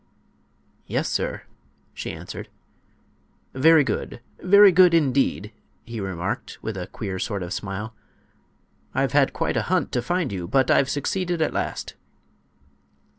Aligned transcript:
"Yes, 0.87 1.07
sir," 1.07 1.43
she 1.93 2.11
answered. 2.11 2.49
"Very 3.53 3.83
good; 3.83 4.19
very 4.39 4.71
good, 4.71 4.95
indeed!" 4.95 5.51
he 5.85 5.99
remarked, 5.99 6.57
with 6.63 6.75
a 6.75 6.87
queer 6.87 7.19
sort 7.19 7.43
of 7.43 7.53
smile. 7.53 7.93
"I've 8.95 9.11
had 9.11 9.31
quite 9.31 9.57
a 9.57 9.61
hunt 9.69 9.91
to 9.91 10.01
find 10.01 10.31
you, 10.31 10.47
but 10.47 10.71
I've 10.71 10.89
succeeded 10.89 11.39
at 11.39 11.53
last." 11.53 11.93